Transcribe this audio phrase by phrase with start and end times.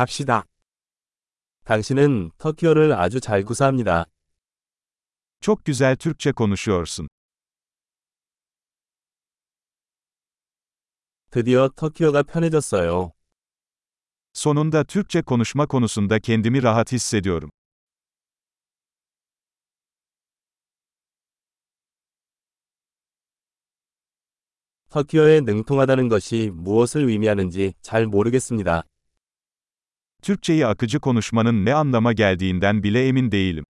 [0.00, 0.46] 갑시다.
[1.64, 4.06] 당신은 터키어를 아주 잘 구사합니다.
[5.40, 7.06] Çok güzel Türkçe konuşuyorsun.
[11.30, 13.12] 드디어 터키어가 편해졌어요.
[14.32, 17.50] Sonunda Türkçe konuşma konusunda kendimi rahat hissediyorum.
[24.88, 28.84] 터키어에 능통하다는 것이 무엇을 의미하는지 잘 모르겠습니다.
[30.21, 33.65] Türkçeyi akıcı konuşmanın ne anlama geldiğinden bile emin değilim.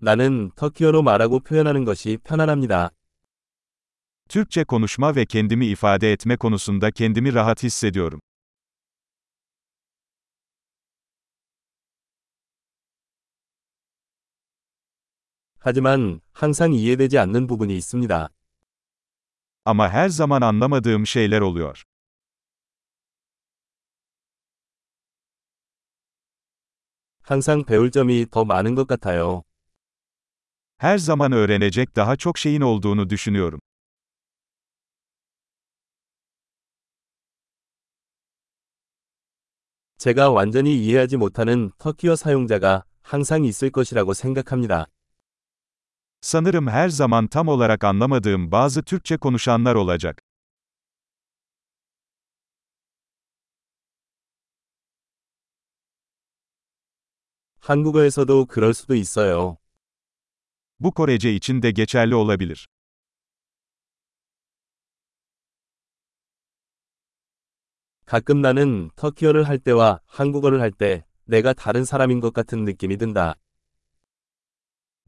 [0.00, 2.90] 나는 터키어로 말하고 표현하는 것이 편안합니다.
[4.28, 8.20] Türkçe konuşma ve kendimi ifade etme konusunda kendimi rahat hissediyorum.
[15.58, 18.28] 하지만 항상 이해되지 않는 부분이 있습니다.
[19.64, 21.84] Ama her zaman anlamadığım şeyler oluyor.
[27.22, 29.42] 항상 배울 점이 더 많은 것 같아요.
[30.78, 33.60] Her zaman öğrenecek daha çok şeyin olduğunu düşünüyorum.
[39.98, 44.86] 제가 완전히 이해하지 못하는 터키어 사용자가 항상 있을 것이라고 생각합니다.
[46.28, 50.22] Sanırım her zaman tam olarak anlamadığım bazı Türkçe konuşanlar olacak.
[57.60, 59.56] 한국어에서도 그럴 수도 있어요.
[60.80, 62.68] Bu Korece için de geçerli olabilir.
[68.06, 73.36] 가끔 나는 터키어를 할 때와 한국어를 할 때 내가 다른 사람인 것 같은 느낌이 든다.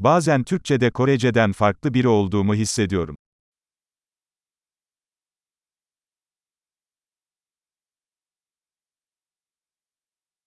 [0.00, 3.16] Bazen Türkçede Korece'den farklı biri olduğumu hissediyorum.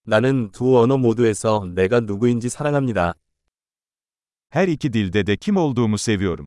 [0.05, 3.13] 나는 두 언어 모두에서 내가 누구인지 사랑합니다.
[4.51, 6.45] Her iki dilde de kim olduğumu seviyorum.